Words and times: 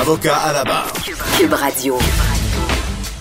Avocat 0.00 0.36
à 0.36 0.52
la 0.52 0.64
barre. 0.64 0.92
Cube 1.36 1.52
Radio. 1.52 1.98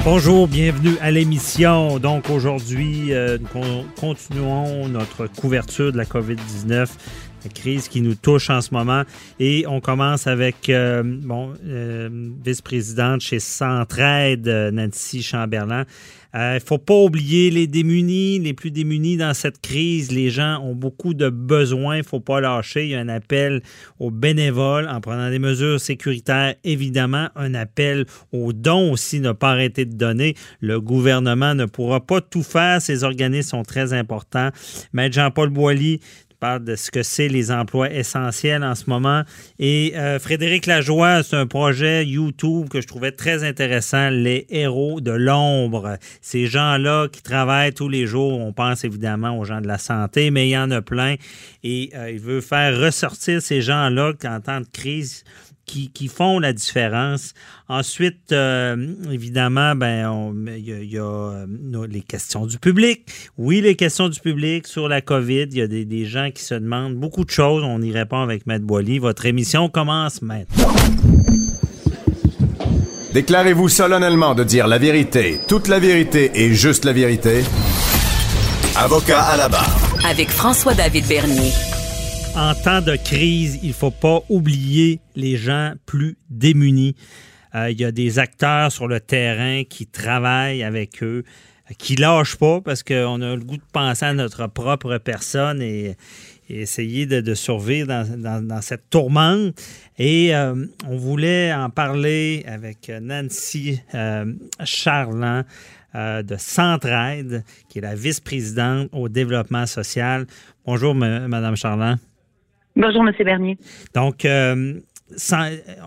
Bonjour, 0.04 0.48
bienvenue 0.48 0.96
à 1.02 1.10
l'émission. 1.10 1.98
Donc 1.98 2.30
aujourd'hui, 2.30 3.14
euh, 3.14 3.40
nous 3.56 3.84
continuons 4.00 4.88
notre 4.88 5.26
couverture 5.26 5.92
de 5.92 5.98
la 5.98 6.06
COVID-19 6.06 6.88
la 7.44 7.50
crise 7.50 7.88
qui 7.88 8.02
nous 8.02 8.16
touche 8.16 8.50
en 8.50 8.62
ce 8.62 8.74
moment. 8.74 9.04
Et 9.40 9.66
on 9.68 9.80
commence 9.80 10.28
avec, 10.28 10.70
euh, 10.70 11.04
bon, 11.04 11.54
euh, 11.66 12.10
vice-présidente 12.44 13.22
chez 13.22 13.40
Centraide, 13.40 14.48
Nancy 14.74 15.22
Chamberlain. 15.22 15.86
Il 16.40 16.54
ne 16.54 16.60
faut 16.60 16.78
pas 16.78 16.94
oublier 16.94 17.50
les 17.50 17.66
démunis, 17.66 18.38
les 18.38 18.54
plus 18.54 18.70
démunis 18.70 19.18
dans 19.18 19.34
cette 19.34 19.60
crise. 19.60 20.12
Les 20.12 20.30
gens 20.30 20.62
ont 20.62 20.76
beaucoup 20.76 21.16
de 21.16 21.30
besoins. 21.30 21.96
Il 21.96 22.00
ne 22.00 22.04
faut 22.04 22.20
pas 22.20 22.40
lâcher. 22.40 22.84
Il 22.84 22.90
y 22.90 22.96
a 22.96 23.00
un 23.00 23.10
appel 23.10 23.64
aux 23.98 24.12
bénévoles 24.12 24.88
en 24.88 25.02
prenant 25.02 25.32
des 25.32 25.40
mesures 25.40 25.80
sécuritaires, 25.80 26.54
évidemment. 26.64 27.30
Un 27.36 27.56
appel 27.56 28.06
aux 28.32 28.54
dons 28.54 28.92
aussi, 28.92 29.20
ne 29.20 29.32
pas 29.32 29.50
arrêter 29.50 29.86
de 29.86 29.96
donner. 29.96 30.36
Le 30.60 30.80
gouvernement 30.80 31.56
ne 31.56 31.66
pourra 31.66 32.06
pas 32.06 32.22
tout 32.22 32.44
faire. 32.44 32.84
Ces 32.84 33.04
organismes 33.04 33.50
sont 33.50 33.64
très 33.64 33.94
importants. 33.94 34.50
Maître 34.94 35.16
Jean-Paul 35.16 35.50
Boilly, 35.50 36.02
parle 36.40 36.64
de 36.64 36.76
ce 36.76 36.92
que 36.92 37.04
c'est 37.04 37.28
les 37.28 37.52
emplois 37.52 37.92
essentiels 37.92 38.64
en 38.64 38.76
ce 38.76 38.90
moment. 38.90 39.24
Et 39.60 39.94
euh, 39.96 40.20
Frédéric 40.20 40.66
Lajoie, 40.66 41.24
c'est 41.24 41.36
un 41.36 41.48
projet 41.48 42.06
YouTube 42.06 42.70
que 42.70 42.82
je 42.82 42.88
trouvais 42.88 43.12
très 43.12 43.44
intéressant, 43.44 44.10
les 44.10 44.46
héros 44.50 45.02
de 45.02 45.12
l'ombre. 45.12 45.98
Ces 46.22 46.48
gens-là 46.48 47.08
qui 47.12 47.22
travaillent 47.22 47.74
tous 47.74 47.90
les 47.90 48.06
jours, 48.06 48.40
on 48.40 48.54
pense 48.54 48.84
évidemment 48.84 49.38
aux 49.38 49.46
gens 49.46 49.62
de 49.62 49.68
la 49.68 49.78
santé, 49.78 50.32
mais 50.32 50.48
il 50.48 50.52
y 50.52 50.58
en 50.58 50.72
a 50.72 50.82
plein. 50.82 51.16
Et 51.64 51.92
euh, 51.96 52.12
il 52.12 52.20
veut 52.20 52.42
faire 52.42 52.80
ressortir 52.80 53.42
ces 53.42 53.62
gens-là 53.62 54.14
en 54.26 54.40
temps 54.40 54.62
de 54.62 54.68
crise 54.72 55.24
qui, 55.68 56.08
font 56.08 56.40
la 56.40 56.54
différence. 56.54 57.34
Ensuite, 57.68 58.32
euh, 58.32 58.76
évidemment, 59.12 59.76
ben, 59.76 60.34
il 60.58 60.92
y, 60.92 60.98
a, 60.98 61.02
euh, 61.02 61.46
les 61.90 62.02
questions 62.02 62.46
du 62.46 62.58
public. 62.58 63.06
Oui, 63.38 63.62
les 63.62 63.76
questions 63.76 64.10
du 64.10 64.20
public 64.20 64.66
sur 64.66 64.88
la 64.88 65.02
COVID. 65.02 65.48
Il 65.52 65.58
y 65.58 65.62
a 65.62 65.68
des, 65.68 66.06
gens 66.06 66.32
qui 66.34 66.44
se 66.44 66.56
demandent 66.56 66.96
beaucoup 66.96 67.26
de 67.26 67.30
choses. 67.30 67.64
On 67.64 67.82
y 67.82 67.92
répond 67.92 68.22
avec 68.22 68.48
Maître 68.48 68.66
Boily. 68.66 69.00
Votre 69.00 69.26
émission 69.26 69.70
commence 69.70 70.22
maintenant. 70.22 70.74
Déclarez-vous 73.14 73.68
solennellement 73.68 74.36
de 74.36 74.44
dire 74.44 74.68
la 74.68 74.78
vérité, 74.78 75.40
toute 75.48 75.68
la 75.68 75.80
vérité 75.80 76.32
et 76.36 76.54
juste 76.54 76.86
la 76.86 76.94
vérité. 76.94 77.44
Avocat 78.76 79.22
à 79.22 79.38
la 79.38 79.50
barre. 79.50 79.76
Avec 80.08 80.30
François-David 80.30 81.08
Bernier 81.08 81.52
en 82.38 82.54
temps 82.54 82.82
de 82.82 82.96
crise, 82.96 83.58
il 83.64 83.70
ne 83.70 83.74
faut 83.74 83.90
pas 83.90 84.22
oublier 84.30 85.00
les 85.16 85.38
gens 85.38 85.74
plus 85.88 86.18
démunis. 86.30 86.96
Euh, 87.56 87.72
il 87.72 87.82
y 87.82 87.84
a 87.84 87.92
des 87.92 88.20
acteurs 88.20 88.72
sur 88.72 88.88
le 88.88 89.00
terrain 89.00 89.64
qui 89.64 89.88
travaillent 89.88 90.62
avec 90.62 91.02
eux, 91.02 91.24
qui 91.80 91.96
lâchent 91.96 92.36
pas 92.36 92.62
parce 92.62 92.84
qu'on 92.84 93.24
a 93.24 93.36
le 93.36 93.44
goût 93.44 93.58
de 93.58 93.64
penser 93.74 94.06
à 94.06 94.14
notre 94.14 94.46
propre 94.46 95.00
personne 95.00 95.64
et, 95.64 95.98
essayer 96.48 97.08
de, 97.08 97.34
survivre 97.34 97.88
dans, 97.88 98.62
cette 98.62 98.90
tourmente. 98.92 99.60
Et 99.98 100.36
euh, 100.36 100.64
on 100.88 100.96
voulait 100.96 101.52
en 101.52 101.72
parler 101.72 102.46
avec 102.48 102.92
Nancy 103.02 103.82
euh, 103.96 104.32
Charland 104.64 105.44
de 105.96 106.36
Centraide, 106.38 107.44
qui 107.68 107.80
est 107.80 107.82
la 107.82 107.96
vice-présidente 107.96 108.90
au 108.92 109.10
développement 109.10 109.66
social. 109.66 110.28
Bonjour, 110.66 110.94
Madame 110.94 111.56
Charland. 111.56 111.98
Bonjour, 112.80 113.02
M. 113.02 113.12
Bernier. 113.26 113.58
Donc, 113.96 114.24
euh, 114.24 114.74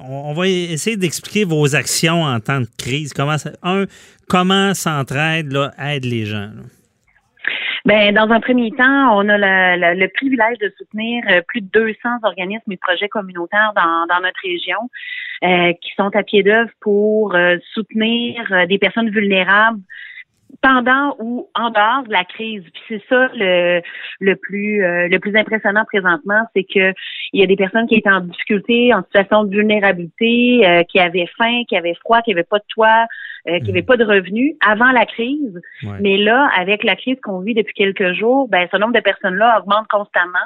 on 0.09 0.33
va 0.33 0.49
essayer 0.49 0.97
d'expliquer 0.97 1.45
vos 1.45 1.77
actions 1.77 2.25
en 2.25 2.41
temps 2.41 2.61
de 2.61 2.67
crise. 2.77 3.13
Comment, 3.13 3.37
un, 3.63 3.85
comment 4.29 4.75
Centraide 4.75 5.57
aide 5.79 6.05
les 6.05 6.25
gens? 6.25 6.51
Ben, 7.85 8.13
dans 8.13 8.29
un 8.31 8.41
premier 8.41 8.73
temps, 8.73 9.17
on 9.17 9.29
a 9.29 9.39
le 9.95 10.07
privilège 10.09 10.59
de 10.59 10.73
soutenir 10.77 11.23
euh, 11.31 11.43
plus 11.47 11.61
de 11.61 11.69
200 11.73 11.95
organismes 12.25 12.73
et 12.73 12.77
projets 12.77 13.09
communautaires 13.09 13.73
dans, 13.77 14.21
notre 14.21 14.41
région 14.43 14.91
euh, 15.45 15.73
qui 15.81 15.93
sont 15.97 16.11
à 16.17 16.25
pied 16.25 16.43
d'œuvre 16.43 16.71
pour 16.81 17.37
soutenir 17.73 18.67
des 18.67 18.79
personnes 18.79 19.11
vulnérables 19.11 19.79
pendant 20.63 21.17
ou 21.19 21.49
en 21.55 21.71
dehors 21.71 22.03
de 22.05 22.13
la 22.13 22.25
crise. 22.25 22.63
Puis 22.63 22.83
c'est 22.89 23.03
ça 23.09 23.29
le, 23.35 23.81
le 24.21 24.37
plus 24.37 24.85
euh, 24.85 25.09
le 25.09 25.19
plus 25.19 25.37
impressionnant 25.37 25.85
présentement, 25.87 26.43
c'est 26.55 26.65
que 26.65 26.93
il 27.33 27.41
y 27.41 27.43
a 27.43 27.47
des 27.47 27.57
personnes 27.57 27.87
qui 27.87 27.97
étaient 27.97 28.11
en 28.11 28.21
difficulté, 28.21 28.93
en 28.93 29.03
situation 29.05 29.45
de 29.45 29.55
vulnérabilité, 29.55 30.67
euh, 30.67 30.83
qui 30.85 30.99
avaient 30.99 31.29
faim, 31.39 31.63
qui 31.69 31.77
avaient 31.77 31.95
froid, 31.95 32.21
qui 32.23 32.31
n'avaient 32.31 32.45
pas 32.45 32.59
de 32.59 32.65
toit, 32.69 33.07
euh, 33.49 33.59
qui 33.61 33.67
n'avaient 33.67 33.81
mhm. 33.81 33.87
pas 33.87 33.97
de 33.97 34.05
revenus 34.05 34.55
avant 34.67 34.93
la 34.93 35.07
crise. 35.07 35.61
Mais 36.01 36.17
là, 36.17 36.49
avec 36.57 36.85
la 36.85 36.97
crise 36.97 37.19
qu'on 37.23 37.41
vit 37.41 37.55
depuis 37.55 37.75
quelques 37.75 38.13
jours, 38.15 38.49
ben 38.49 38.69
ce 38.71 38.77
nombre 38.77 38.95
de 38.95 39.01
personnes-là 39.01 39.61
augmente 39.61 39.87
constamment. 39.89 40.39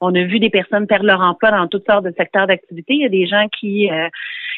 On 0.00 0.14
a 0.14 0.22
vu 0.24 0.40
des 0.40 0.50
personnes 0.50 0.86
perdre 0.86 1.06
leur 1.06 1.20
emploi 1.20 1.50
dans 1.50 1.68
toutes 1.68 1.84
sortes 1.86 2.04
de 2.04 2.14
secteurs 2.16 2.46
d'activité. 2.46 2.94
Il 2.94 3.02
y 3.02 3.04
a 3.04 3.10
des 3.10 3.26
gens 3.26 3.46
qui 3.48 3.90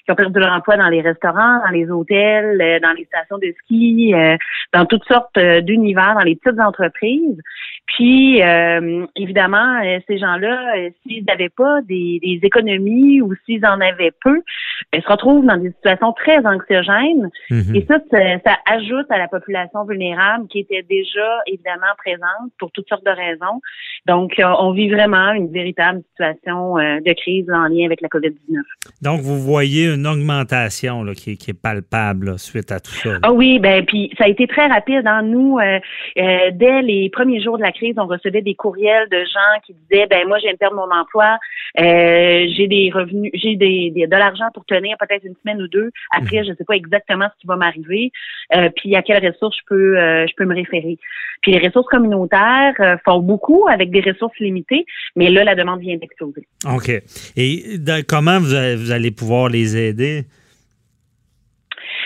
qui 0.05 0.11
ont 0.11 0.17
perdu 0.17 0.41
leur 0.41 0.53
emploi 0.53 0.77
dans 0.77 0.89
les 0.89 1.01
restaurants, 1.01 1.61
dans 1.65 1.71
les 1.71 1.89
hôtels, 1.91 2.61
euh, 2.61 2.81
dans 2.81 2.93
les 2.93 3.05
stations 3.05 3.39
de 3.39 3.55
ski, 3.61 4.13
euh, 4.15 4.37
dans 4.73 4.85
toutes 4.85 5.05
sortes 5.05 5.37
euh, 5.39 5.61
d'univers, 5.61 6.15
dans 6.15 6.25
les 6.25 6.35
petites 6.35 6.59
entreprises. 6.61 7.41
Puis, 7.87 8.41
évidemment, 9.17 9.83
ces 10.09 10.17
gens-là, 10.17 10.75
s'ils 11.03 11.25
n'avaient 11.27 11.51
pas 11.51 11.83
des, 11.83 12.41
économies 12.43 13.21
ou 13.21 13.35
s'ils 13.45 13.67
en 13.67 13.81
avaient 13.83 14.13
peu, 14.25 14.41
ils 14.95 15.03
se 15.03 15.09
retrouvent 15.09 15.45
dans 15.45 15.59
des 15.59 15.73
situations 15.73 16.15
très 16.15 16.39
anxiogènes. 16.47 17.29
Et 17.51 17.82
ça, 17.89 17.99
ça, 18.11 18.57
ajoute 18.67 19.11
à 19.11 19.19
la 19.19 19.29
population 19.29 19.85
vulnérable 19.85 20.47
qui 20.49 20.61
était 20.61 20.83
déjà 20.83 21.41
évidemment 21.47 21.93
présente 21.99 22.53
pour 22.59 22.71
toutes 22.73 22.89
sortes 22.89 23.05
de 23.05 23.11
raisons. 23.11 23.61
Donc, 24.07 24.35
on 24.39 24.73
vit 24.73 24.91
vraiment 24.91 25.33
une 25.33 25.51
véritable 25.51 26.03
situation 26.11 26.77
de 26.77 27.13
crise 27.15 27.47
en 27.51 27.69
lien 27.69 27.87
avec 27.87 28.01
la 28.01 28.09
COVID-19. 28.09 28.61
Donc, 29.01 29.21
vous 29.21 29.39
voyez 29.39 29.93
une 29.93 30.07
augmentation 30.07 31.05
qui, 31.15 31.33
est 31.33 31.61
palpable 31.61 32.39
suite 32.39 32.73
à 32.73 32.81
tout 32.81 32.93
ça. 32.93 33.19
Ah 33.23 33.33
oui, 33.33 33.59
ben 33.59 33.85
puis 33.85 34.13
ça 34.19 34.25
a 34.25 34.29
été 34.29 34.47
très 34.47 34.67
rapide. 34.67 35.07
Hein. 35.07 35.23
Nous, 35.23 35.59
euh, 35.59 35.79
euh, 36.19 36.51
dès 36.53 36.83
les 36.83 37.11
premiers 37.11 37.43
jours 37.43 37.57
de 37.57 37.63
la 37.63 37.73
crise, 37.73 37.95
on 37.97 38.07
recevait 38.07 38.43
des 38.43 38.55
courriels 38.55 39.09
de 39.09 39.19
gens 39.19 39.61
qui 39.67 39.75
disaient 39.75 40.07
ben 40.07 40.27
moi, 40.27 40.39
je 40.39 40.45
viens 40.45 40.53
de 40.53 40.59
perdre 40.59 40.77
mon 40.77 40.91
emploi, 40.91 41.39
euh, 41.81 42.47
j'ai 42.57 42.69
des 42.69 42.91
revenus, 42.93 43.31
j'ai 43.35 43.57
des, 43.57 43.93
de 44.07 44.17
l'argent 44.17 44.47
pour 44.55 44.65
tenir 44.65 44.97
peut-être 44.99 45.25
une 45.25 45.37
semaine 45.43 45.63
ou 45.63 45.69
deux. 45.69 45.91
Après, 46.11 46.39
mhm. 46.39 46.45
je 46.45 46.51
ne 46.51 46.57
sais 46.57 46.65
pas 46.65 46.75
exactement 46.75 47.27
ce 47.35 47.41
qui 47.41 47.47
va 47.47 47.57
m'arriver, 47.57 48.11
puis 48.77 48.97
à 48.97 49.03
quelles 49.03 49.27
ressources 49.27 49.57
je 49.57 49.65
peux 49.67 49.97
je 49.97 50.35
peux 50.37 50.45
me 50.45 50.55
référer. 50.55 50.99
Puis 51.41 51.53
les 51.53 51.67
ressources 51.67 51.89
communautaires 51.89 52.75
font 53.05 53.19
beaucoup 53.19 53.67
avec 53.69 53.91
des 53.91 54.01
ressources 54.01 54.39
limitées, 54.39 54.87
mais 55.17 55.31
là, 55.31 55.45
la 55.45 55.55
demande 55.55 55.81
vient 55.81 55.97
d'exploser. 55.97 56.47
OK. 56.73 56.91
Et 57.37 57.79
comment 58.09 58.39
vous 58.39 58.93
allez 58.93 59.11
pouvoir 59.11 59.49
les 59.49 59.77
aider? 59.77 60.25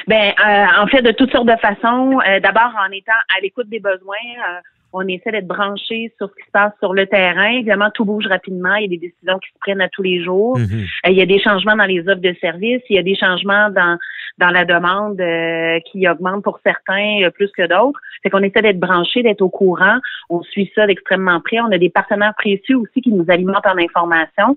Ben, 0.06 0.32
euh, 0.38 0.66
en 0.82 0.86
fait, 0.86 1.02
de 1.02 1.10
toutes 1.10 1.32
sortes 1.32 1.48
de 1.48 1.56
façons. 1.56 2.20
Euh, 2.20 2.40
d'abord, 2.40 2.72
en 2.78 2.90
étant 2.92 3.12
à 3.36 3.40
l'écoute 3.40 3.68
des 3.68 3.80
besoins, 3.80 4.16
euh, 4.48 4.60
on 4.96 5.06
essaie 5.08 5.30
d'être 5.30 5.46
branché 5.46 6.12
sur 6.16 6.28
ce 6.30 6.34
qui 6.34 6.46
se 6.46 6.50
passe 6.52 6.72
sur 6.80 6.94
le 6.94 7.06
terrain. 7.06 7.50
Évidemment, 7.50 7.90
tout 7.92 8.04
bouge 8.04 8.26
rapidement. 8.26 8.74
Il 8.76 8.82
y 8.82 8.86
a 8.86 8.88
des 8.88 9.08
décisions 9.08 9.38
qui 9.38 9.48
se 9.50 9.58
prennent 9.60 9.82
à 9.82 9.88
tous 9.88 10.02
les 10.02 10.24
jours. 10.24 10.58
Mm-hmm. 10.58 10.86
il 11.08 11.18
y 11.18 11.22
a 11.22 11.26
des 11.26 11.38
changements 11.38 11.76
dans 11.76 11.84
les 11.84 12.00
offres 12.08 12.22
de 12.22 12.34
services. 12.40 12.82
Il 12.88 12.96
y 12.96 12.98
a 12.98 13.02
des 13.02 13.16
changements 13.16 13.70
dans 13.70 13.98
dans 14.38 14.50
la 14.50 14.64
demande 14.64 15.20
qui 15.90 16.08
augmente 16.08 16.42
pour 16.42 16.60
certains 16.64 17.28
plus 17.34 17.50
que 17.52 17.66
d'autres. 17.66 17.98
C'est 18.22 18.30
qu'on 18.30 18.42
essaie 18.42 18.62
d'être 18.62 18.78
branché, 18.78 19.22
d'être 19.22 19.42
au 19.42 19.48
courant. 19.48 19.98
On 20.28 20.42
suit 20.42 20.70
ça 20.74 20.86
d'extrêmement 20.86 21.40
près. 21.40 21.60
On 21.60 21.72
a 21.72 21.78
des 21.78 21.90
partenaires 21.90 22.34
précieux 22.36 22.76
aussi 22.76 23.00
qui 23.00 23.12
nous 23.12 23.24
alimentent 23.28 23.66
en 23.66 23.78
information. 23.78 24.56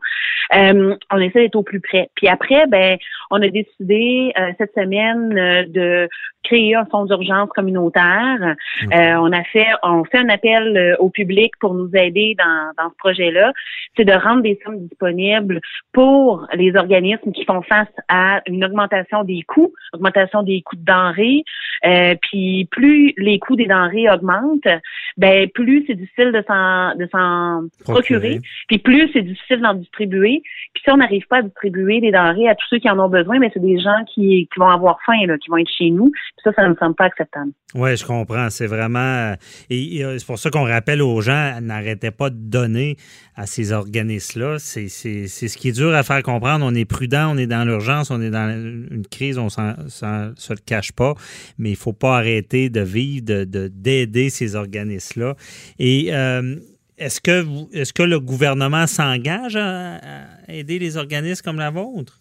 on 0.54 1.18
essaie 1.18 1.40
d'être 1.40 1.56
au 1.56 1.64
plus 1.64 1.80
près. 1.80 2.10
Puis 2.16 2.28
après, 2.28 2.68
ben, 2.68 2.98
on 3.32 3.42
a 3.42 3.50
décidé 3.50 4.34
cette 4.58 4.74
semaine 4.74 5.30
de 5.72 6.10
créer 6.44 6.76
un 6.76 6.86
fonds 6.86 7.06
d'urgence 7.06 7.50
communautaire. 7.50 8.56
on 8.92 9.32
a 9.32 9.44
fait, 9.46 9.68
on 9.84 10.04
fait 10.06 10.20
un 10.20 10.29
un 10.30 10.34
appel 10.34 10.78
euh, 10.78 10.96
au 11.00 11.10
public 11.10 11.54
pour 11.60 11.74
nous 11.74 11.90
aider 11.94 12.36
dans, 12.38 12.90
ce 12.90 12.96
projet-là, 12.98 13.54
c'est 13.98 14.06
de 14.06 14.14
rendre 14.14 14.44
des 14.44 14.60
sommes 14.64 14.80
disponibles 14.88 15.60
pour 15.94 16.48
les 16.54 16.76
organismes 16.76 17.32
qui 17.32 17.46
font 17.46 17.62
face 17.62 17.88
à 18.08 18.42
une 18.48 18.64
augmentation 18.64 19.24
des 19.24 19.42
coûts, 19.44 19.74
augmentation 19.94 20.44
des 20.44 20.62
coûts 20.62 20.76
de 20.76 20.86
denrées. 20.86 21.44
Euh, 21.86 22.16
puis 22.22 22.68
plus 22.72 23.14
les 23.18 23.40
coûts 23.40 23.56
des 23.56 23.66
denrées 23.66 24.10
augmentent, 24.10 24.68
ben 25.20 25.50
plus 25.50 25.84
c'est 25.86 25.96
difficile 25.96 26.32
de 26.32 26.42
s'en 26.48 26.96
de 26.96 27.06
s'en 27.12 27.64
procurer. 27.84 28.40
Puis 28.70 28.78
plus 28.78 29.10
c'est 29.12 29.22
difficile 29.22 29.60
d'en 29.60 29.74
distribuer. 29.74 30.42
Puis 30.74 30.84
si 30.84 30.90
on 30.92 30.98
n'arrive 30.98 31.28
pas 31.28 31.38
à 31.38 31.42
distribuer 31.42 32.00
des 32.00 32.12
denrées 32.12 32.48
à 32.48 32.56
tous 32.56 32.66
ceux 32.70 32.80
qui 32.80 32.90
en 32.90 32.98
ont 33.00 33.10
besoin, 33.10 33.38
mais 33.38 33.48
ben, 33.48 33.52
c'est 33.54 33.60
des 33.60 33.80
gens 33.80 34.06
qui, 34.06 34.48
qui 34.52 34.60
vont 34.60 34.70
avoir 34.70 34.98
faim, 35.06 35.26
là, 35.28 35.38
qui 35.38 35.50
vont 35.50 35.58
être 35.58 35.70
chez 35.78 35.90
nous. 35.90 36.10
Puis 36.10 36.22
ça, 36.46 36.54
ça 36.54 36.64
ne 36.64 36.70
me 36.70 36.76
semble 36.76 36.96
pas 36.96 37.06
acceptable. 37.06 37.52
Oui, 37.76 37.96
je 37.98 38.06
comprends. 38.06 38.50
C'est 38.50 38.66
vraiment. 38.66 39.36
Et, 39.70 40.04
c'est 40.18 40.26
pour 40.26 40.40
ça 40.40 40.50
qu'on 40.50 40.64
rappelle 40.64 41.02
aux 41.02 41.20
gens, 41.20 41.60
n'arrêtez 41.62 42.12
pas 42.12 42.30
de 42.30 42.38
donner 42.38 42.96
à 43.36 43.46
ces 43.46 43.74
organismes-là. 43.74 44.58
C'est 44.58 44.88
ce 44.88 45.58
qui 45.58 45.68
est 45.68 45.74
dur 45.74 45.94
à 45.94 46.04
faire 46.04 46.24
comprendre. 46.24 46.66
On 46.66 46.74
est 46.74 46.86
prudent, 46.86 47.34
on 47.34 47.38
est 47.38 47.48
dans 47.48 47.66
l'urgence, 47.66 48.10
on 48.10 48.22
est 48.22 48.32
dans 48.32 48.50
une 48.50 49.06
crise, 49.12 49.38
on 49.38 49.46
ne 49.46 49.50
se 49.50 50.54
le 50.54 50.60
cache 50.66 50.94
pas. 50.94 51.14
Mais 51.58 51.70
il 51.70 51.74
ne 51.74 51.78
faut 51.78 51.94
pas 51.94 52.18
arrêter 52.18 52.70
de 52.70 52.82
vivre, 52.82 53.26
d'aider 53.44 54.26
de, 54.26 54.30
ces 54.30 54.56
Et. 55.80 56.14
Euh, 56.14 56.56
est-ce 57.00 57.22
que 57.22 58.04
le 58.04 58.20
gouvernement 58.20 58.86
s'engage 58.86 59.56
à 59.56 60.02
aider 60.50 60.80
les 60.80 60.98
organismes 60.98 61.42
comme 61.44 61.58
la 61.58 61.70
vôtre? 61.70 62.20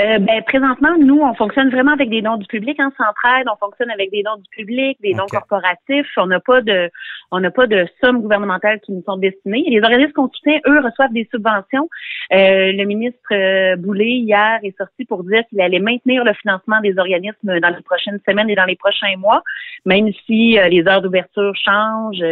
Euh, 0.00 0.18
ben, 0.18 0.42
présentement, 0.42 0.96
nous, 0.98 1.20
on 1.20 1.34
fonctionne 1.34 1.70
vraiment 1.70 1.92
avec 1.92 2.10
des 2.10 2.20
dons 2.20 2.36
du 2.36 2.46
public 2.46 2.78
en 2.80 2.84
hein, 2.84 2.92
centraide. 2.96 3.46
On 3.52 3.56
fonctionne 3.56 3.90
avec 3.90 4.10
des 4.10 4.22
dons 4.22 4.36
du 4.36 4.48
public, 4.50 4.98
des 5.00 5.14
dons 5.14 5.26
corporatifs. 5.30 6.10
On 6.16 6.26
n'a 6.26 6.40
pas 6.40 6.60
de, 6.62 6.90
on 7.30 7.40
n'a 7.40 7.50
pas 7.50 7.66
de 7.66 7.86
sommes 8.02 8.20
gouvernementales 8.20 8.80
qui 8.80 8.92
nous 8.92 9.02
sont 9.06 9.16
destinées. 9.16 9.64
Les 9.68 9.82
organismes 9.82 10.12
qu'on 10.12 10.28
soutient, 10.28 10.58
eux, 10.66 10.80
reçoivent 10.80 11.12
des 11.12 11.28
subventions. 11.30 11.88
Euh, 12.32 12.72
le 12.72 12.84
ministre 12.84 13.18
euh, 13.32 13.76
Boulay, 13.76 14.18
hier, 14.18 14.58
est 14.62 14.76
sorti 14.76 15.04
pour 15.04 15.22
dire 15.22 15.42
qu'il 15.48 15.60
allait 15.60 15.78
maintenir 15.78 16.24
le 16.24 16.32
financement 16.34 16.80
des 16.80 16.98
organismes 16.98 17.60
dans 17.60 17.68
les 17.68 17.82
prochaines 17.82 18.18
semaines 18.28 18.50
et 18.50 18.56
dans 18.56 18.64
les 18.64 18.76
prochains 18.76 19.16
mois, 19.18 19.42
même 19.84 20.10
si 20.26 20.58
euh, 20.58 20.68
les 20.68 20.86
heures 20.88 21.02
d'ouverture 21.02 21.54
changent, 21.54 22.24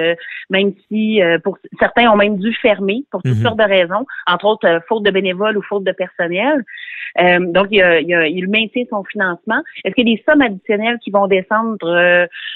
même 0.51 0.73
si 0.89 1.21
pour 1.45 1.59
certains 1.79 2.11
ont 2.11 2.17
même 2.17 2.39
dû 2.39 2.53
fermer 2.55 3.05
pour 3.11 3.23
toutes 3.23 3.37
mhm. 3.37 3.43
sortes 3.43 3.59
de 3.59 3.65
raisons, 3.65 4.07
entre 4.27 4.47
autres 4.47 4.81
faute 4.89 5.05
de 5.05 5.11
bénévoles 5.11 5.57
ou 5.57 5.63
faute 5.63 5.85
de 5.85 5.93
personnel. 5.93 6.65
Donc, 7.53 7.69
il, 7.71 7.83
il, 8.09 8.49
maintient 8.49 8.85
son 8.91 9.05
financement. 9.05 9.63
Est-ce 9.85 9.95
qu'il 9.95 10.09
y 10.09 10.13
a 10.13 10.17
des 10.17 10.23
sommes 10.29 10.43
additionnelles 10.43 10.99
qui 11.03 11.11
vont 11.11 11.27
descendre 11.27 11.79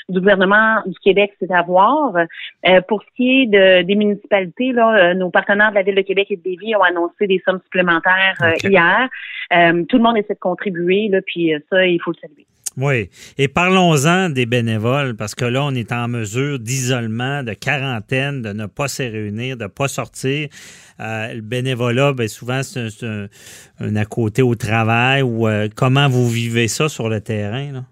du 0.08 0.20
gouvernement 0.20 0.82
du 0.86 0.98
Québec, 1.00 1.32
c'est 1.40 1.50
à 1.50 1.62
voir. 1.62 2.14
Euh, 2.16 2.80
pour 2.88 3.02
ce 3.02 3.06
qui 3.16 3.42
est 3.42 3.46
de, 3.46 3.82
des 3.82 3.94
municipalités, 3.94 4.72
là, 4.72 5.10
euh, 5.10 5.14
nos 5.14 5.30
partenaires 5.30 5.70
de 5.70 5.76
la 5.76 5.82
Ville 5.82 5.94
de 5.94 6.02
Québec 6.02 6.28
et 6.30 6.36
de 6.36 6.42
Lévis 6.44 6.76
ont 6.76 6.82
annoncé 6.82 7.26
des 7.26 7.42
sommes 7.44 7.60
supplémentaires 7.64 8.36
euh, 8.42 8.52
hier. 8.64 9.08
tout 9.88 9.96
le 9.96 10.02
monde 10.02 10.16
essaie 10.16 10.34
de 10.34 10.38
contribuer, 10.38 11.08
là, 11.08 11.20
puis 11.24 11.52
ça, 11.70 11.86
il 11.86 12.00
faut 12.00 12.12
le 12.12 12.16
saluer. 12.20 12.46
Oui. 12.76 13.08
Et 13.38 13.48
parlons-en 13.48 14.28
des 14.28 14.46
bénévoles, 14.46 15.16
parce 15.16 15.34
que 15.34 15.44
là, 15.44 15.64
on 15.64 15.74
est 15.74 15.92
en 15.92 16.08
mesure 16.08 16.58
d'isolement, 16.58 17.42
de 17.42 17.54
quarantaine, 17.54 18.42
de 18.42 18.52
ne 18.52 18.66
pas 18.66 18.88
se 18.88 19.02
réunir, 19.02 19.56
de 19.56 19.64
ne 19.64 19.68
pas 19.68 19.88
sortir. 19.88 20.48
le 20.98 21.40
bénévolat, 21.40 22.12
bien, 22.12 22.28
souvent, 22.28 22.62
c'est 22.62 22.88
un, 23.02 23.96
à 23.96 24.04
côté 24.04 24.42
au 24.42 24.54
travail. 24.54 25.22
ou 25.22 25.48
comment 25.74 26.08
vous 26.08 26.28
vivez 26.28 26.68
ça 26.68 26.88
sur 26.88 27.08
le 27.08 27.20
terrain? 27.20 27.72
Là? 27.72 27.82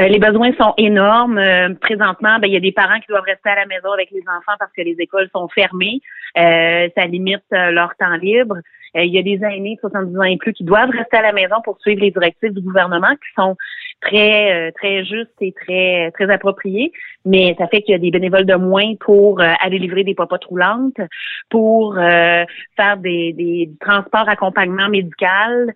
Euh, 0.00 0.08
les 0.08 0.18
besoins 0.18 0.52
sont 0.58 0.74
énormes. 0.76 1.38
Euh, 1.38 1.74
présentement, 1.80 2.38
ben, 2.40 2.48
il 2.48 2.52
y 2.52 2.56
a 2.56 2.60
des 2.60 2.72
parents 2.72 2.98
qui 2.98 3.06
doivent 3.08 3.24
rester 3.24 3.50
à 3.50 3.54
la 3.54 3.66
maison 3.66 3.92
avec 3.92 4.10
les 4.10 4.22
enfants 4.22 4.56
parce 4.58 4.72
que 4.72 4.82
les 4.82 4.96
écoles 4.98 5.28
sont 5.32 5.48
fermées. 5.48 6.00
Euh, 6.36 6.88
ça 6.96 7.06
limite 7.06 7.44
leur 7.50 7.94
temps 7.96 8.16
libre. 8.16 8.56
Il 8.94 9.12
y 9.12 9.18
a 9.18 9.22
des 9.22 9.40
aînés 9.44 9.74
de 9.76 9.80
70 9.80 10.18
ans 10.18 10.22
et 10.22 10.36
plus 10.36 10.52
qui 10.52 10.64
doivent 10.64 10.90
rester 10.90 11.16
à 11.16 11.22
la 11.22 11.32
maison 11.32 11.56
pour 11.64 11.78
suivre 11.80 12.00
les 12.00 12.10
directives 12.10 12.52
du 12.52 12.60
gouvernement 12.60 13.12
qui 13.12 13.34
sont 13.36 13.56
très 14.00 14.72
très 14.72 15.04
justes 15.04 15.34
et 15.40 15.52
très 15.52 16.10
très 16.12 16.30
appropriées. 16.30 16.92
Mais 17.24 17.54
ça 17.58 17.66
fait 17.68 17.82
qu'il 17.82 17.92
y 17.92 17.94
a 17.94 17.98
des 17.98 18.10
bénévoles 18.10 18.44
de 18.44 18.54
moins 18.54 18.94
pour 19.00 19.40
aller 19.40 19.78
livrer 19.78 20.04
des 20.04 20.14
papas 20.14 20.38
roulantes, 20.46 21.00
pour 21.48 21.94
faire 21.94 22.96
des, 22.98 23.32
des 23.32 23.70
transports 23.80 24.28
accompagnement 24.28 24.88
médical, 24.88 25.72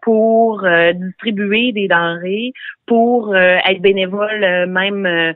pour 0.00 0.64
distribuer 0.94 1.72
des 1.72 1.88
denrées, 1.88 2.52
pour 2.86 3.34
être 3.36 3.82
bénévole 3.82 4.66
même 4.68 5.34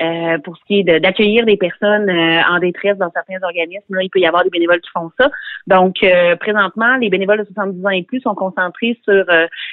euh, 0.00 0.38
pour 0.38 0.56
ce 0.56 0.64
qui 0.66 0.78
est 0.78 1.00
d'accueillir 1.00 1.44
des 1.44 1.56
personnes 1.56 2.08
euh, 2.08 2.40
en 2.48 2.60
détresse 2.60 2.96
dans 2.98 3.10
certains 3.10 3.42
organismes. 3.42 3.96
Là, 3.96 4.02
il 4.02 4.10
peut 4.10 4.20
y 4.20 4.26
avoir 4.26 4.44
des 4.44 4.50
bénévoles 4.50 4.80
qui 4.80 4.90
font 4.90 5.10
ça. 5.18 5.28
Donc, 5.66 5.96
euh, 6.04 6.36
présentement, 6.36 6.96
les 6.98 7.10
bénévoles 7.10 7.40
de 7.40 7.44
70 7.46 7.84
ans 7.84 7.90
et 7.90 8.04
plus 8.04 8.20
sont 8.20 8.36
concentrés 8.36 8.96
sur 9.02 9.24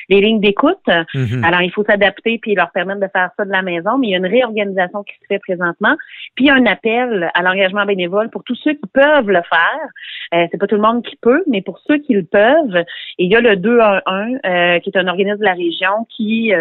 les 0.10 0.22
lignes 0.22 0.40
d'écoute. 0.40 0.88
Mhm. 1.14 1.44
Alors, 1.44 1.62
il 1.62 1.72
faut 1.72 1.84
s'adapter 1.84 2.40
puis 2.42 2.56
leur 2.56 2.72
permettre 2.72 3.02
de 3.02 3.08
faire 3.08 3.30
ça 3.38 3.46
de 3.46 3.52
la 3.52 3.62
maison. 3.62 4.00
Mais 4.00 4.08
il 4.08 4.12
y 4.12 4.16
a 4.16 4.18
une 4.18 4.26
réorganisation 4.26 5.04
qui 5.04 5.14
se 5.14 5.26
fait 5.28 5.40
présentement. 5.40 5.96
Puis, 6.36 6.46
il 6.46 6.48
y 6.48 6.50
a 6.50 6.56
un 6.56 6.66
appel 6.66 7.30
à 7.36 7.44
l'engagement 7.44 7.86
bénévole 7.86 8.32
pour 8.32 8.44
tous 8.44 8.56
ceux 8.64 8.74
qui 8.74 8.88
peuvent 8.92 9.30
le 9.30 9.42
faire. 9.44 10.48
c'est 10.52 10.58
pas 10.58 10.66
tout 10.66 10.76
le 10.76 10.82
monde 10.82 11.04
qui 11.04 11.18
peut, 11.18 11.44
mais 11.48 11.62
pour 11.62 11.80
ceux 11.86 12.00
qui 12.00 12.14
le 12.14 12.24
peuvent. 12.24 12.84
Et 13.20 13.26
il 13.26 13.32
y 13.32 13.36
a 13.36 13.42
le 13.42 13.58
211, 13.58 14.82
qui 14.82 14.90
est 14.90 14.98
un 14.98 15.08
organisme 15.08 15.40
de 15.40 15.46
la 15.46 15.54
région 15.54 16.08
qui 16.10 16.52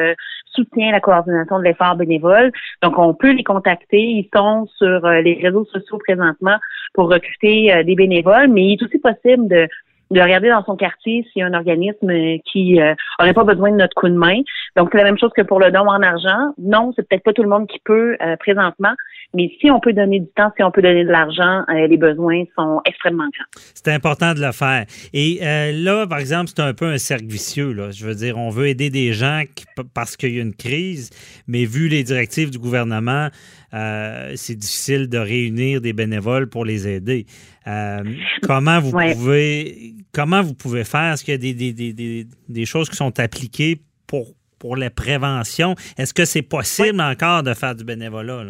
soutient 0.55 0.93
la 0.93 1.01
coordination 1.01 1.59
de 1.59 1.65
l'effort 1.65 1.97
bénévole. 1.97 2.53
Donc, 2.83 2.99
on 2.99 3.15
peut 3.15 3.33
les 3.33 3.43
Ils 3.93 4.29
sont 4.35 4.67
sur 4.77 5.05
euh, 5.05 5.21
les 5.21 5.35
réseaux 5.43 5.65
sociaux 5.67 5.99
présentement 5.99 6.59
pour 6.95 7.11
recruter 7.11 7.73
euh, 7.73 7.83
des 7.83 7.95
bénévoles, 7.95 8.49
mais 8.49 8.67
il 8.67 8.73
est 8.75 8.83
aussi 8.83 8.99
possible 8.99 9.49
de 9.49 9.69
de 10.11 10.21
regarder 10.21 10.49
dans 10.49 10.65
son 10.65 10.77
quartier 10.77 11.27
s'il 11.33 11.41
y 11.41 11.43
a 11.43 11.47
un 11.47 11.55
organisme 11.55 12.11
qui 12.45 12.75
n'aurait 12.75 13.31
euh, 13.31 13.33
pas 13.33 13.45
besoin 13.45 13.71
de 13.71 13.77
notre 13.77 13.95
coup 13.95 14.09
de 14.09 14.15
main. 14.15 14.41
Donc, 14.77 14.91
c'est 14.93 14.99
la 14.99 15.05
même 15.05 15.19
chose 15.19 15.31
que 15.37 15.43
pour 15.43 15.61
le 15.61 15.71
don 15.71 15.89
en 15.89 16.03
argent. 16.03 16.55
Non, 16.59 16.93
c'est 16.95 17.09
peut-être 17.09 17.23
pas 17.23 17.33
tout 17.33 17.43
le 17.43 17.49
monde 17.49 17.67
qui 17.69 17.79
peut 17.85 18.17
présentement, 18.41 18.93
mais 19.35 19.51
si 19.61 19.71
on 19.71 19.81
peut 19.81 19.93
donner 19.93 20.21
du 20.21 20.29
temps, 20.37 20.51
si 20.57 20.63
on 20.63 20.71
peut 20.71 20.83
donner 20.83 21.05
de 21.05 21.11
l'argent, 21.11 21.63
les 21.69 21.97
besoins 21.97 22.45
sont 22.57 22.81
extrêmement 22.85 23.25
grands. 23.25 23.63
C'est 23.75 23.93
important 23.93 24.35
de 24.35 24.41
le 24.41 24.53
faire. 24.53 24.85
Et 25.13 25.41
là, 25.73 26.07
par 26.07 26.19
exemple, 26.19 26.51
c'est 26.55 26.63
un 26.63 26.75
peu 26.75 26.87
un 26.87 26.99
cercle 26.99 27.27
vicieux. 27.27 27.73
Là. 27.73 27.91
Je 27.91 28.07
veux 28.07 28.15
dire, 28.15 28.37
on 28.39 28.51
veut 28.51 28.69
aider 28.69 28.91
des 28.91 29.13
gens 29.13 29.43
parce 29.95 30.17
qu'il 30.17 30.35
y 30.35 30.39
a 30.39 30.43
une 30.43 30.55
crise, 30.55 31.11
mais 31.47 31.65
vu 31.65 31.89
les 31.89 32.03
directives 32.03 32.51
du 32.51 32.59
gouvernement, 32.59 33.29
euh, 33.75 34.33
c'est 34.37 34.55
difficile 34.55 35.09
de 35.09 35.19
réunir 35.19 35.81
des 35.81 35.93
bénévoles 35.93 36.49
pour 36.49 36.65
les 36.65 36.87
aider. 36.87 37.27
Euh, 37.67 38.03
comment 38.43 38.79
vous 38.79 38.93
pouvez 38.93 39.95
comment 40.13 40.43
vous 40.43 40.55
pouvez 40.55 40.85
faire? 40.85 41.15
Est-ce 41.15 41.25
qu'il 41.25 41.33
y 41.33 41.35
a 41.35 41.39
des, 41.39 41.73
des, 41.73 41.93
des, 41.93 42.27
des, 42.49 42.65
choses 42.67 42.89
qui 42.89 42.97
sont 42.97 43.19
appliquées 43.19 43.81
pour, 44.07 44.29
pour 44.59 44.77
la 44.77 44.91
prévention? 44.91 45.75
Est-ce 45.99 46.15
que 46.15 46.25
c'est 46.25 46.43
possible 46.43 47.01
encore 47.01 47.43
de 47.43 47.53
faire 47.55 47.75
du 47.75 47.85
bénévolat? 47.85 48.45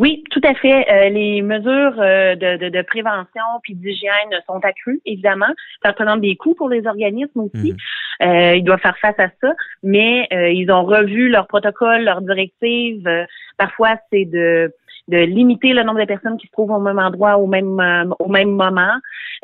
Oui, 0.00 0.24
tout 0.32 0.40
à 0.42 0.54
fait. 0.54 0.90
Euh, 0.90 1.08
les 1.10 1.40
mesures 1.42 1.94
de, 1.94 2.68
de, 2.68 2.82
prévention 2.82 3.42
puis 3.62 3.76
d'hygiène 3.76 4.30
sont 4.46 4.58
accrues, 4.64 5.00
évidemment. 5.06 5.54
Ça 5.84 5.90
représente 5.90 6.20
des 6.20 6.34
coûts 6.34 6.54
pour 6.54 6.68
les 6.68 6.84
organismes 6.86 7.40
aussi. 7.40 7.76
Mhm. 8.20 8.56
ils 8.56 8.64
doivent 8.64 8.80
faire 8.80 8.98
face 8.98 9.18
à 9.18 9.28
ça, 9.40 9.54
mais 9.82 10.28
ils 10.30 10.70
ont 10.70 10.84
revu 10.84 11.28
leurs 11.28 11.46
protocoles, 11.46 12.04
leurs 12.04 12.22
directives. 12.22 13.08
Parfois, 13.56 13.96
c'est 14.10 14.24
de 14.24 14.72
de 15.08 15.16
limiter 15.16 15.72
le 15.72 15.82
nombre 15.82 16.00
de 16.00 16.04
personnes 16.04 16.36
qui 16.36 16.46
se 16.46 16.52
trouvent 16.52 16.70
au 16.70 16.80
même 16.80 16.98
endroit 16.98 17.38
au 17.38 17.46
même 17.46 17.80
euh, 17.80 18.04
au 18.18 18.28
même 18.28 18.50
moment. 18.50 18.92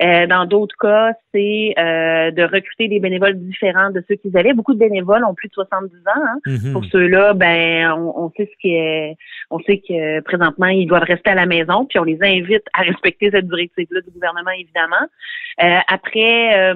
Euh, 0.03 0.27
dans 0.27 0.45
d'autres 0.45 0.77
cas, 0.79 1.13
c'est 1.33 1.75
euh, 1.79 2.31
de 2.31 2.43
recruter 2.43 2.89
des 2.89 3.01
bénévoles 3.01 3.35
différents 3.35 3.91
de 3.91 4.03
ceux 4.09 4.17
qu'ils 4.17 4.37
avaient. 4.37 4.53
Beaucoup 4.53 4.75
de 4.75 4.79
bénévoles 4.79 5.25
ont 5.25 5.35
plus 5.35 5.49
de 5.49 5.55
70 5.55 5.97
ans. 5.97 6.11
Hein. 6.17 6.39
Mm-hmm. 6.47 6.73
Pour 6.73 6.85
ceux-là, 6.87 7.33
ben 7.33 7.93
on, 7.93 8.31
sait 8.37 8.51
ce 8.53 8.61
qui 8.61 8.75
est, 8.75 9.17
on 9.51 9.59
sait 9.61 9.79
que 9.79 10.21
présentement 10.21 10.67
ils 10.67 10.87
doivent 10.87 11.05
rester 11.05 11.31
à 11.31 11.35
la 11.35 11.47
maison, 11.47 11.87
puis 11.87 11.99
on 11.99 12.05
les 12.05 12.19
invite 12.23 12.65
à 12.75 12.83
respecter 12.83 13.31
cette 13.31 13.49
directive-là 13.49 14.01
du 14.03 14.11
gouvernement 14.11 14.51
évidemment. 14.51 15.07
après 15.89 16.75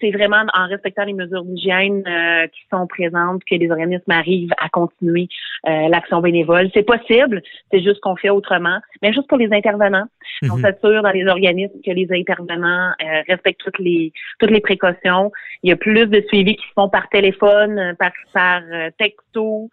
c'est 0.00 0.10
vraiment 0.10 0.44
en 0.54 0.66
respectant 0.66 1.04
les 1.04 1.12
mesures 1.12 1.44
d'hygiène 1.44 2.02
euh, 2.06 2.46
qui 2.48 2.60
sont 2.70 2.86
présentes 2.86 3.42
que 3.44 3.54
les 3.54 3.70
organismes 3.70 4.10
arrivent 4.10 4.54
à 4.58 4.68
continuer 4.68 5.28
euh, 5.68 5.88
l'action 5.88 6.20
bénévole. 6.20 6.70
C'est 6.74 6.82
possible, 6.82 7.42
c'est 7.70 7.82
juste 7.82 8.00
qu'on 8.00 8.16
fait 8.16 8.30
autrement. 8.30 8.78
Même 9.02 9.12
juste 9.12 9.28
pour 9.28 9.38
les 9.38 9.52
intervenants. 9.52 10.06
On 10.42 10.56
mhm. 10.56 10.62
s'assure 10.62 11.02
dans 11.02 11.10
les 11.10 11.26
organismes 11.26 11.78
que 11.84 11.90
les 11.90 12.08
intervenants 12.10 12.92
euh, 13.02 13.22
respectent 13.28 13.60
toutes 13.60 13.78
les 13.78 14.12
toutes 14.38 14.50
les 14.50 14.60
précautions. 14.60 15.32
Il 15.62 15.70
y 15.70 15.72
a 15.72 15.76
plus 15.76 16.06
de 16.06 16.22
suivi 16.28 16.56
qui 16.56 16.66
se 16.66 16.72
font 16.74 16.88
par 16.88 17.08
téléphone, 17.08 17.94
par, 17.98 18.12
par 18.32 18.62
texto 18.98 19.70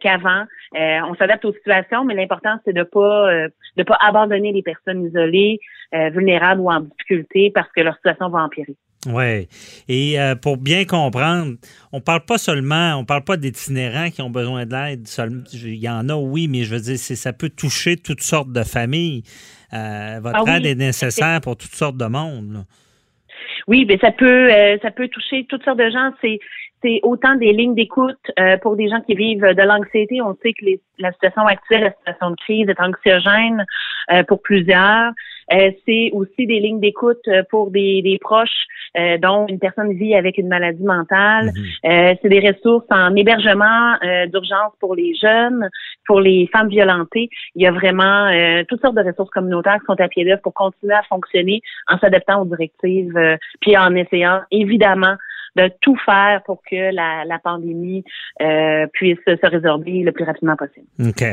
qu'avant. 0.00 0.44
on 0.74 1.14
s'adapte 1.16 1.44
aux 1.44 1.52
situations, 1.52 2.04
mais 2.04 2.14
l'important 2.14 2.56
c'est 2.64 2.72
de 2.72 2.82
pas 2.82 3.48
de 3.76 3.82
pas 3.82 3.98
abandonner 4.00 4.52
les 4.52 4.62
personnes 4.62 5.06
isolées, 5.06 5.58
vulnérables 5.92 6.60
ou 6.60 6.70
en 6.70 6.80
difficulté 6.80 7.50
parce 7.54 7.70
que 7.72 7.80
leur 7.80 7.96
situation 7.96 8.28
va 8.28 8.44
empirer. 8.44 8.76
Oui. 9.06 9.48
Et 9.88 10.20
euh, 10.20 10.34
pour 10.34 10.56
bien 10.56 10.84
comprendre, 10.84 11.54
on 11.92 12.00
parle 12.00 12.24
pas 12.24 12.38
seulement, 12.38 12.96
on 12.96 13.04
parle 13.04 13.24
pas 13.24 13.36
d'itinérants 13.36 14.10
qui 14.10 14.22
ont 14.22 14.30
besoin 14.30 14.66
d'aide. 14.66 15.06
Il 15.52 15.74
y 15.74 15.88
en 15.88 16.08
a, 16.08 16.14
oui, 16.14 16.48
mais 16.48 16.64
je 16.64 16.74
veux 16.74 16.80
dire, 16.80 16.98
ça 16.98 17.32
peut 17.32 17.50
toucher 17.50 17.96
toutes 17.96 18.22
sortes 18.22 18.52
de 18.52 18.62
familles. 18.62 19.22
Euh, 19.72 20.20
votre 20.22 20.44
ah 20.46 20.56
aide 20.56 20.66
est 20.66 20.74
nécessaire 20.74 21.40
pour 21.40 21.56
toutes 21.56 21.74
sortes 21.74 21.96
de 21.96 22.06
monde. 22.06 22.64
Oui, 23.66 23.84
mais 23.88 23.98
ça 23.98 24.12
peut, 24.12 24.52
euh, 24.52 24.76
ça 24.82 24.90
peut 24.90 25.08
toucher 25.08 25.46
toutes 25.48 25.64
sortes 25.64 25.78
de 25.78 25.90
gens. 25.90 26.12
C'est 26.20 26.38
c'est 26.84 27.00
autant 27.02 27.34
des 27.36 27.52
lignes 27.52 27.74
d'écoute 27.74 28.30
pour 28.62 28.76
des 28.76 28.88
gens 28.88 29.00
qui 29.00 29.14
vivent 29.14 29.40
de 29.40 29.62
l'anxiété. 29.62 30.20
On 30.20 30.36
sait 30.42 30.52
que 30.52 30.66
la 30.98 31.12
situation 31.12 31.46
actuelle, 31.46 31.82
la 31.82 31.90
situation 31.90 32.30
de 32.30 32.36
crise 32.36 32.68
est 32.68 32.80
anxiogène 32.80 33.64
pour 34.28 34.42
plusieurs. 34.42 35.12
Euh, 35.52 35.70
c'est 35.86 36.10
aussi 36.12 36.46
des 36.46 36.60
lignes 36.60 36.80
d'écoute 36.80 37.20
euh, 37.28 37.42
pour 37.50 37.70
des, 37.70 38.00
des 38.02 38.18
proches 38.18 38.66
euh, 38.96 39.18
dont 39.18 39.46
une 39.46 39.58
personne 39.58 39.92
vit 39.92 40.14
avec 40.14 40.38
une 40.38 40.48
maladie 40.48 40.84
mentale. 40.84 41.52
Mhm. 41.54 42.16
c'est 42.22 42.28
des 42.28 42.40
ressources 42.40 42.86
en 42.90 43.14
hébergement 43.16 43.94
d'urgence 44.32 44.72
pour 44.80 44.94
les 44.94 45.14
jeunes, 45.14 45.68
pour 46.06 46.20
les 46.20 46.48
femmes 46.52 46.68
violentées. 46.68 47.28
Il 47.54 47.62
y 47.62 47.66
a 47.66 47.72
vraiment 47.72 48.30
toutes 48.68 48.80
sortes 48.80 48.94
de 48.94 49.02
ressources 49.02 49.30
communautaires 49.30 49.78
qui 49.80 49.86
sont 49.86 50.00
à 50.00 50.08
pied 50.08 50.24
d'œuvre 50.24 50.42
pour 50.42 50.54
continuer 50.54 50.94
à 50.94 51.02
fonctionner 51.02 51.60
en 51.88 51.98
s'adaptant 51.98 52.42
aux 52.42 52.44
directives, 52.44 53.18
puis 53.60 53.76
en 53.76 53.94
essayant 53.94 54.40
évidemment 54.50 55.16
de 55.56 55.70
tout 55.80 55.96
faire 56.04 56.42
pour 56.44 56.62
que 56.68 56.94
la, 56.94 57.38
pandémie 57.42 58.04
euh, 58.40 58.86
puisse 58.92 59.18
se 59.26 59.46
résorber 59.46 60.02
le 60.02 60.12
plus 60.12 60.24
rapidement 60.24 60.56
possible. 60.56 60.86
OK. 61.04 61.24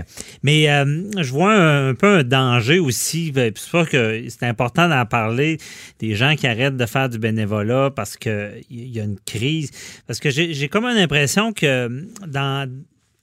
Mais 0.44 0.70
euh, 0.70 0.86
je 1.18 1.32
vois 1.32 1.54
un, 1.54 1.94
peu 1.94 2.20
un 2.20 2.24
danger 2.24 2.80
aussi. 2.80 3.32
Ben, 3.32 3.51
c'est 3.56 3.90
que 3.90 4.30
c'est 4.30 4.46
important 4.46 4.90
d'en 4.90 5.06
parler 5.06 5.58
des 6.00 6.16
gens 6.16 6.36
qui 6.36 6.48
arrêtent 6.48 6.78
de 6.78 6.86
faire 6.86 7.10
du 7.10 7.20
bénévolat 7.20 7.92
parce 7.96 8.18
qu'il 8.18 8.63
y 8.70 9.00
a 9.00 9.04
une 9.04 9.20
crise. 9.25 10.04
Parce 10.08 10.20
que 10.20 10.30
j'ai 10.30 10.68
comme 10.68 10.86
une 10.86 10.98
impression 10.98 11.54
que 11.54 11.88
dans 12.28 12.70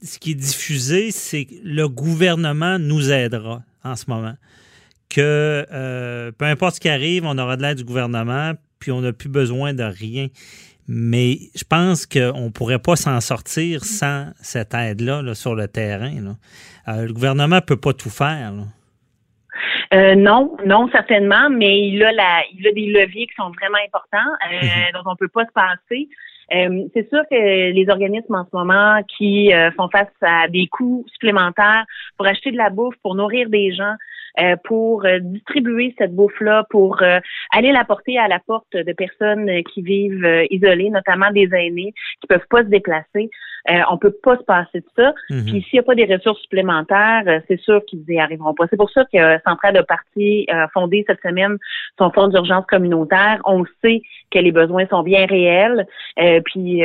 ce 0.03 0.19
qui 0.19 0.33
est 0.33 0.35
diffusé, 0.35 1.11
c'est 1.11 1.45
que 1.45 1.55
le 1.65 1.89
gouvernement 1.89 2.79
nous 2.79 3.11
aidera 3.11 3.63
en 3.85 3.97
ce 3.97 4.05
moment. 4.09 4.35
Que 5.09 5.67
euh, 5.73 6.31
peu 6.33 6.45
importe 6.45 6.77
ce 6.77 6.81
qui 6.81 6.89
arrive, 6.89 7.25
on 7.25 7.39
aura 7.39 7.57
de 7.57 7.63
l'aide 7.63 7.79
du 7.79 7.85
gouvernement, 7.85 8.53
puis 8.79 8.93
on 8.93 9.01
n'a 9.01 9.13
plus 9.13 9.29
besoin 9.29 9.75
de 9.75 9.83
rien. 9.83 10.29
Mais 10.89 11.37
je 11.55 11.65
pense 11.69 12.07
qu'on 12.07 12.47
ne 12.47 12.51
pourrait 12.51 12.79
pas 12.79 12.97
s'en 12.97 13.21
sortir 13.21 13.85
sans 13.85 14.33
cette 14.41 14.73
aide-là 14.73 15.35
sur 15.35 15.55
le 15.55 15.69
terrain. 15.69 16.11
Euh, 16.89 17.07
le 17.07 17.13
gouvernement 17.13 17.57
ne 17.57 17.61
peut 17.61 17.77
pas 17.77 17.93
tout 17.93 18.09
faire. 18.09 18.53
Euh, 19.93 20.15
non, 20.15 20.57
non, 20.65 20.89
certainement, 20.91 21.51
mais 21.51 21.89
il 21.89 22.03
a, 22.03 22.13
la, 22.13 22.43
il 22.55 22.67
a 22.67 22.73
des 22.73 22.87
leviers 22.87 23.27
qui 23.27 23.35
sont 23.37 23.51
vraiment 23.51 23.79
importants, 23.85 24.33
euh, 24.51 24.63
mhm. 24.63 24.93
dont 24.95 25.11
on 25.11 25.13
ne 25.13 25.17
peut 25.17 25.29
pas 25.29 25.45
se 25.45 25.53
passer. 25.53 26.09
c'est 26.95 27.09
sûr 27.11 27.23
que 27.31 27.73
les 27.73 27.87
organismes 27.91 28.35
en 28.35 28.45
ce 28.45 28.57
moment 28.57 29.03
qui 29.19 29.51
font 29.77 29.91
face 29.91 30.09
à 30.23 30.49
des 30.49 30.69
coûts 30.69 31.05
supplémentaires 31.13 31.85
pour 32.17 32.27
acheter 32.27 32.51
de 32.51 32.57
la 32.57 32.71
bouffe, 32.71 32.97
pour 33.03 33.15
nourrir 33.15 33.51
des 33.51 33.75
gens, 33.75 33.95
euh, 34.41 34.57
pour 34.65 35.05
euh, 35.05 35.19
distribuer 35.21 35.95
cette 35.99 36.15
bouffe-là, 36.15 36.65
pour 36.71 37.03
euh, 37.03 37.19
aller 37.53 37.73
la 37.73 37.85
porter 37.85 38.19
à 38.19 38.29
la 38.29 38.39
porte 38.39 38.73
de 38.73 38.93
personnes 38.93 39.51
qui 39.73 39.83
vivent 39.83 40.47
isolées, 40.51 40.91
notamment 40.91 41.31
des 41.33 41.49
aînés 41.53 41.93
qui 42.21 42.27
peuvent 42.29 42.47
pas 42.49 42.63
se 42.63 42.69
déplacer. 42.69 43.31
Euh, 43.69 43.81
on 43.91 43.99
peut 43.99 44.15
pas 44.23 44.37
se 44.37 44.45
passer 44.45 44.81
de 44.81 44.87
ça. 44.97 45.13
Mhm. 45.31 45.45
Puis 45.45 45.63
s'il 45.63 45.75
n'y 45.75 45.79
a 45.81 45.83
pas 45.83 45.95
des 45.95 46.05
ressources 46.05 46.41
supplémentaires, 46.43 47.25
c'est 47.49 47.61
sûr 47.61 47.85
qu'ils 47.87 48.05
n'y 48.09 48.21
arriveront 48.21 48.55
pas. 48.55 48.67
C'est 48.71 48.77
pour 48.77 48.91
ça 48.91 49.05
que 49.13 49.39
Centrale 49.45 49.75
de 49.75 49.83
Parti 49.83 50.47
a 50.49 50.69
fondé 50.69 51.05
cette 51.07 51.21
semaine 51.21 51.59
son 51.99 52.11
fonds 52.13 52.29
d'urgence 52.29 52.65
communautaire. 52.67 53.41
On 53.45 53.65
sait 53.83 54.03
que 54.31 54.39
les 54.39 54.53
besoins 54.53 54.87
sont 54.87 55.03
bien 55.03 55.27
réels, 55.27 55.87
puis 56.45 56.83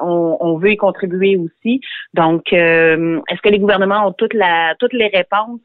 on, 0.00 0.36
on, 0.40 0.58
veut 0.58 0.72
y 0.72 0.76
contribuer 0.76 1.36
aussi. 1.36 1.80
Donc, 2.12 2.52
est-ce 2.52 3.42
que 3.42 3.48
les 3.48 3.58
gouvernements 3.58 4.06
ont 4.06 4.12
toute 4.12 4.34
la, 4.34 4.74
toutes 4.78 4.92
les 4.92 5.08
réponses? 5.08 5.60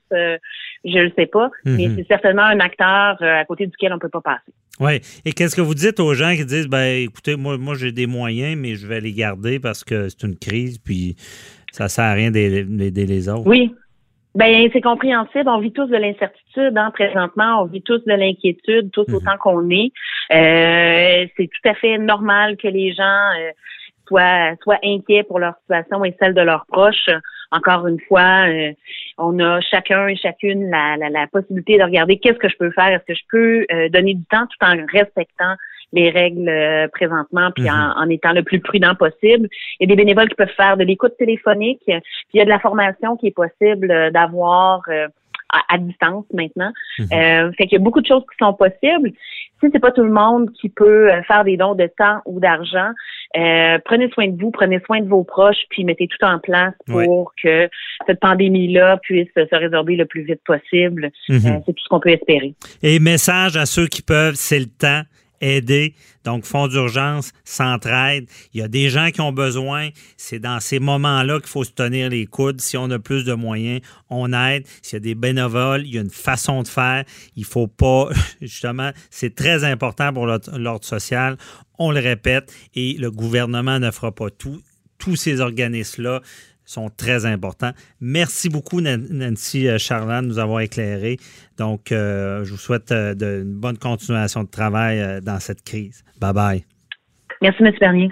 Je 0.86 1.00
ne 1.00 1.10
sais 1.18 1.26
pas, 1.26 1.50
mais 1.66 1.88
mhm. 1.88 1.96
c'est 1.98 2.08
certainement 2.08 2.44
un 2.44 2.60
acteur 2.60 3.18
euh, 3.22 3.42
à 3.42 3.46
côté 3.46 3.68
duquel 3.68 3.92
on 3.92 3.96
ne 3.96 4.00
peut 4.00 4.10
pas 4.10 4.22
passer. 4.22 4.54
Oui. 4.80 5.02
Et 5.26 5.32
qu'est-ce 5.32 5.56
que 5.56 5.62
vous 5.62 5.74
dites 5.74 6.00
aux 6.00 6.14
gens 6.14 6.36
qui 6.36 6.46
disent 6.46 6.68
ben 6.68 7.04
écoutez, 7.04 7.36
moi, 7.36 7.58
moi 7.58 7.76
j'ai 7.76 7.92
des 7.92 8.08
moyens, 8.08 8.58
mais 8.58 8.76
je 8.76 8.88
vais 8.88 9.02
les 9.02 9.14
garder 9.14 9.60
parce 9.60 9.84
que 9.84 10.10
c'est 10.10 10.24
une 10.24 10.38
crise, 10.38 10.78
puis 10.78 11.16
ça 11.72 11.86
ne 11.86 11.90
sert 11.90 12.06
à 12.06 12.14
rien 12.14 12.32
d'aider 12.32 13.06
les 13.06 13.30
autres? 13.30 13.48
Oui. 13.48 13.74
Ben 14.36 14.70
c'est 14.72 14.82
compréhensible. 14.82 15.48
On 15.48 15.60
vit 15.60 15.72
tous 15.72 15.88
de 15.88 15.98
l'incertitude 15.98 16.78
hein, 16.78 16.92
présentement. 16.94 17.64
On 17.64 17.66
vit 17.66 17.82
tous 17.82 18.04
de 18.06 18.14
l'inquiétude, 18.14 18.92
tous 18.92 19.08
mhm. 19.08 19.16
autant 19.16 19.38
qu'on 19.40 19.68
est. 19.72 19.92
Euh, 20.32 21.26
c'est 21.36 21.48
tout 21.48 21.70
à 21.70 21.74
fait 21.74 21.98
normal 21.98 22.56
que 22.58 22.68
les 22.68 22.94
gens 22.94 23.04
euh, 23.04 23.50
soient, 24.08 24.56
soient 24.64 24.80
inquiets 24.84 25.24
pour 25.24 25.40
leur 25.40 25.56
situation 25.62 26.04
et 26.06 26.16
celle 26.20 26.34
de 26.34 26.42
leurs 26.42 26.66
proches 26.68 27.10
encore 27.52 27.88
une 27.88 28.00
fois, 28.08 28.48
euh, 28.50 28.74
on 29.18 29.40
a 29.40 29.62
chacun 29.62 30.08
et 30.08 30.16
chacune 30.16 30.70
la, 30.70 30.98
la, 30.98 31.28
possibilité 31.28 31.78
de 31.78 31.84
regarder 31.84 32.18
qu'est-ce 32.18 32.40
que 32.40 32.50
je 32.50 32.58
peux 32.58 32.72
faire, 32.72 32.88
est-ce 32.88 33.06
que 33.06 33.14
je 33.14 33.24
peux 33.30 33.66
euh, 33.72 33.90
donner 33.90 34.16
du 34.16 34.24
temps 34.26 34.46
tout 34.48 34.66
en 34.66 34.76
respectant 34.92 35.56
les 35.94 36.10
règles 36.10 36.50
euh, 36.50 36.90
présentement, 36.90 37.50
puis 37.56 37.70
en, 37.70 37.76
mhm. 37.76 37.94
en, 37.98 38.10
étant 38.10 38.34
le 38.34 38.44
plus 38.44 38.60
prudent 38.60 38.94
possible. 38.96 39.48
Il 39.80 39.90
y 39.90 39.92
a 39.92 39.96
des 39.96 39.96
bénévoles 39.96 40.28
qui 40.28 40.36
peuvent 40.36 40.50
faire 40.58 40.76
de 40.76 40.84
l'écoute 40.84 41.14
téléphonique, 41.18 41.82
puis 41.86 42.02
il 42.34 42.38
y 42.38 42.42
a 42.42 42.46
de 42.46 42.50
la 42.50 42.60
formation 42.60 43.16
qui 43.16 43.28
est 43.28 43.36
possible 43.36 44.12
d'avoir 44.12 44.82
à, 45.50 45.78
distance 45.78 46.26
maintenant. 46.34 46.72
Mhm. 47.00 47.08
Euh, 47.12 47.52
fait 47.54 47.68
qu'il 47.68 47.78
y 47.78 47.82
a 47.82 47.84
beaucoup 47.84 48.02
de 48.02 48.08
choses 48.08 48.24
qui 48.24 48.38
sont 48.44 48.54
possibles. 48.54 49.12
Si 49.60 49.70
c'est 49.72 49.80
pas 49.80 49.92
tout 49.92 50.04
le 50.04 50.12
monde 50.12 50.52
qui 50.60 50.70
peut 50.70 51.12
euh, 51.12 51.24
faire 51.24 51.44
des 51.44 51.58
dons 51.58 51.74
de 51.74 51.90
temps 51.98 52.22
ou 52.26 52.40
d'argent, 52.40 52.92
euh, 53.36 53.80
prenez 53.84 54.10
soin 54.12 54.28
de 54.28 54.40
vous, 54.40 54.52
prenez 54.52 54.80
soin 54.86 55.02
de 55.02 55.08
vos 55.08 55.24
proches, 55.24 55.64
puis 55.70 55.84
mettez 55.84 56.08
tout 56.08 56.26
en 56.26 56.40
place 56.40 56.74
pour 56.86 57.34
que 57.42 57.70
cette 58.06 58.20
pandémie-là 58.20 58.98
puisse 58.98 59.30
se 59.36 59.56
résorber 59.56 59.96
le 59.96 60.06
plus 60.06 60.24
vite 60.24 60.42
possible. 60.46 61.12
Mhm. 61.30 61.64
c'est 61.66 61.74
tout 61.74 61.84
ce 61.84 61.90
qu'on 61.90 62.00
peut 62.00 62.12
espérer. 62.12 62.54
Et 62.84 63.00
message 63.00 63.58
à 63.58 63.66
ceux 63.66 63.88
qui 63.88 64.02
peuvent, 64.02 64.36
c'est 64.36 64.60
le 64.60 64.68
temps 64.68 65.02
aider. 65.42 65.94
Donc, 66.24 66.46
fonds 66.46 66.68
d'urgence, 66.68 67.32
s'entraide. 67.44 68.28
Il 68.54 68.60
y 68.60 68.64
a 68.64 68.68
des 68.68 68.90
gens 68.90 69.12
qui 69.12 69.22
ont 69.22 69.32
besoin. 69.32 69.90
C'est 70.18 70.40
dans 70.40 70.60
ces 70.60 70.80
moments-là 70.80 71.40
qu'il 71.40 71.50
faut 71.50 71.64
se 71.64 71.72
tenir 71.72 72.10
les 72.10 72.26
coudes. 72.26 72.62
Si 72.62 72.78
on 72.78 72.90
a 72.92 73.00
plus 73.00 73.24
de 73.24 73.34
moyens, 73.34 73.82
on 74.10 74.34
aide. 74.34 74.66
S'il 74.82 74.96
y 74.96 74.98
a 74.98 75.00
des 75.00 75.16
bénévoles, 75.16 75.84
il 75.86 75.96
y 75.96 75.98
a 75.98 76.02
une 76.02 76.10
façon 76.10 76.64
de 76.64 76.68
faire. 76.68 77.04
Il 77.36 77.46
faut 77.46 77.68
pas, 77.68 78.10
justement, 78.42 78.92
c'est 79.10 79.36
très 79.36 79.64
important 79.64 80.14
pour 80.14 80.26
l'ordre 80.26 80.86
social. 80.86 81.38
On 81.80 81.92
le 81.92 82.00
répète 82.00 82.54
et 82.76 82.94
le 82.94 83.12
gouvernement 83.12 83.80
ne 83.80 83.92
fera 83.92 84.12
pas 84.12 84.30
tout. 84.30 84.62
Tous 84.98 85.16
ces 85.16 85.42
organismes-là 85.42 86.22
sont 86.68 86.90
très 86.90 87.26
importants. 87.26 87.72
Merci 88.02 88.50
beaucoup, 88.50 88.82
Nancy 88.82 89.68
euh, 89.68 89.80
Charland, 89.80 90.24
de 90.24 90.28
nous 90.28 90.38
avoir 90.38 90.60
éclairé. 90.60 91.18
Donc, 91.58 91.92
euh, 91.92 92.44
je 92.44 92.52
vous 92.52 92.58
souhaite 92.58 92.92
euh, 92.92 93.16
une 93.16 93.60
bonne 93.60 93.78
continuation 93.78 94.44
de 94.44 94.50
travail 94.50 95.22
dans 95.24 95.40
cette 95.40 95.64
crise. 95.64 96.04
Bye 96.20 96.34
bye. 96.34 96.66
Merci, 97.42 97.64
M. 97.64 97.72
Bernier. 97.80 98.12